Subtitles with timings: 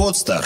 [0.00, 0.42] Подстер.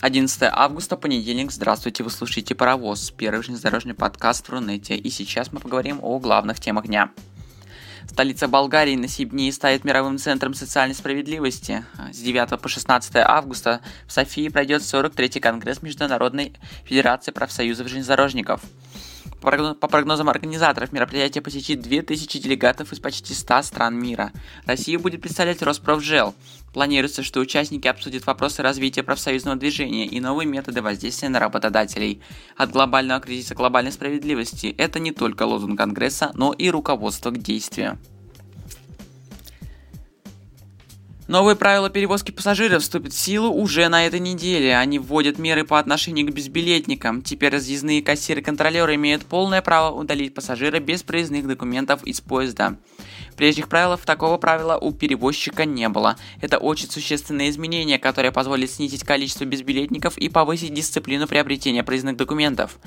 [0.00, 1.52] 11 августа, понедельник.
[1.52, 4.96] Здравствуйте, вы слушаете «Паровоз», первый железнодорожный подкаст в Рунете.
[4.96, 7.12] И сейчас мы поговорим о главных темах дня.
[8.08, 11.84] Столица Болгарии на Сибнии станет мировым центром социальной справедливости.
[12.12, 18.62] С 9 по 16 августа в Софии пройдет 43-й конгресс Международной Федерации профсоюзов железнодорожников–
[19.40, 24.32] по прогнозам организаторов, мероприятие посетит 2000 делегатов из почти 100 стран мира.
[24.66, 26.34] Россию будет представлять Роспрофжел.
[26.72, 32.20] Планируется, что участники обсудят вопросы развития профсоюзного движения и новые методы воздействия на работодателей.
[32.56, 37.98] От глобального кризиса глобальной справедливости– это не только лозунг Конгресса, но и руководство к действию.
[41.30, 44.76] Новые правила перевозки пассажиров вступят в силу уже на этой неделе.
[44.76, 47.22] Они вводят меры по отношению к безбилетникам.
[47.22, 52.78] Теперь разъездные кассиры-контролеры имеют полное право удалить пассажира без проездных документов из поезда.
[53.40, 56.16] Прежних правил такого правила у перевозчика не было.
[56.42, 62.78] Это очень существенные изменения, которые позволят снизить количество безбилетников и повысить дисциплину приобретения проездных документов.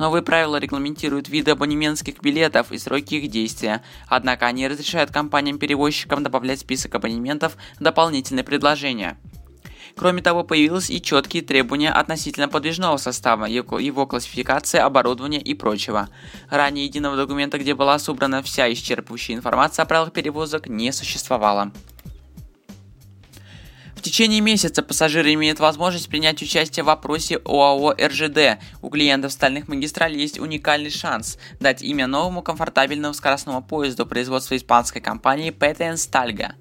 [0.00, 6.58] Новые правила регламентируют виды абонементских билетов и сроки их действия, однако они разрешают компаниям-перевозчикам добавлять
[6.58, 9.16] в список абонементов дополнительные предложения.
[9.96, 16.08] Кроме того, появились и четкие требования относительно подвижного состава, его классификации, оборудования и прочего.
[16.50, 21.72] Ранее единого документа, где была собрана вся исчерпывающая информация о правилах перевозок, не существовало.
[24.02, 28.58] В течение месяца пассажиры имеют возможность принять участие в вопросе ОАО РЖД.
[28.80, 35.00] У клиентов стальных магистралей есть уникальный шанс дать имя новому комфортабельному скоростному поезду производства испанской
[35.00, 36.54] компании PTN Stalga.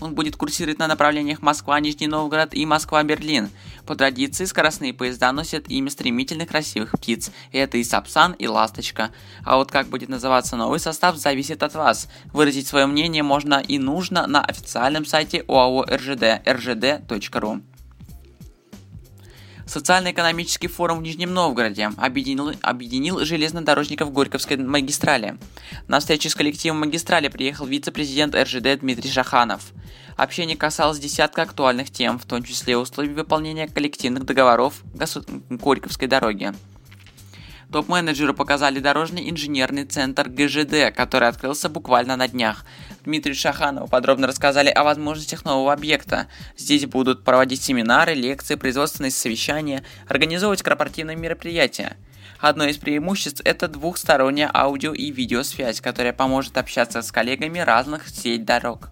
[0.00, 3.50] Он будет курсировать на направлениях Москва-Нижний Новгород и Москва-Берлин.
[3.86, 7.30] По традиции скоростные поезда носят имя стремительных красивых птиц.
[7.52, 9.10] Это и Сапсан, и Ласточка.
[9.44, 12.08] А вот как будет называться новый состав, зависит от вас.
[12.32, 17.62] Выразить свое мнение можно и нужно на официальном сайте ОАО РЖД rgd.ru.
[19.66, 25.38] Социально-экономический форум в Нижнем Новгороде объединил, объединил железнодорожников Горьковской магистрали.
[25.88, 29.72] На встречу с коллективом магистрали приехал вице-президент РЖД Дмитрий Шаханов.
[30.16, 34.82] Общение касалось десятка актуальных тем, в том числе условий выполнения коллективных договоров
[35.50, 36.54] Горьковской дороги.
[37.72, 42.64] Топ-менеджеры показали дорожный инженерный центр ГЖД, который открылся буквально на днях.
[43.06, 46.26] Дмитрию Шаханову подробно рассказали о возможностях нового объекта.
[46.56, 51.96] Здесь будут проводить семинары, лекции, производственные совещания, организовывать корпоративные мероприятия.
[52.40, 58.44] Одно из преимуществ– это двухсторонняя аудио и видеосвязь, которая поможет общаться с коллегами разных сеть
[58.44, 58.90] дорог.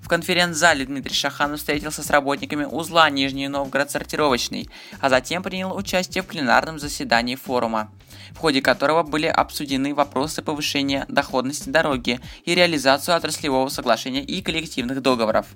[0.00, 6.22] В конференц-зале Дмитрий Шаханов встретился с работниками узла Нижний Новгород сортировочный, а затем принял участие
[6.22, 7.90] в пленарном заседании форума
[8.32, 15.02] в ходе которого были обсуждены вопросы повышения доходности дороги и реализацию отраслевого соглашения и коллективных
[15.02, 15.46] договоров.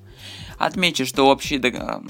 [0.59, 1.61] Отмечу, что общие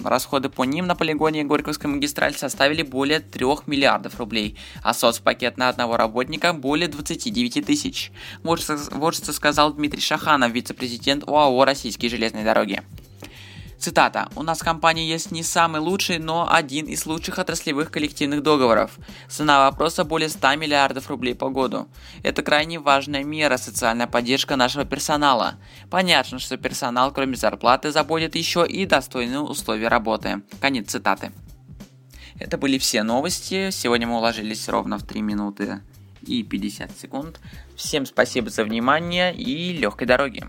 [0.04, 5.69] расходы по ним на полигоне Горьковской магистрали составили более 3 миллиардов рублей, а соцпакет на
[5.69, 8.10] одного работника более 29 тысяч.
[8.42, 12.82] Вот что сказал Дмитрий Шаханов, вице-президент ОАО «Российские железные дороги».
[13.78, 14.28] Цитата.
[14.34, 18.99] «У нас в компании есть не самый лучший, но один из лучших отраслевых коллективных договоров.
[19.28, 21.87] Цена вопроса более 100 миллиардов рублей по году.
[22.25, 25.55] Это крайне важная мера, социальная поддержка нашего персонала.
[25.91, 30.43] Понятно, что персонал, кроме зарплаты, заботит еще и достойные условия работы».
[30.60, 31.31] Конец цитаты.
[32.41, 33.71] Это были все новости.
[33.71, 35.83] Сегодня мы уложились ровно в 3 минуты
[36.22, 37.41] и 50 секунд.
[37.77, 40.49] Всем спасибо за внимание и легкой дороги.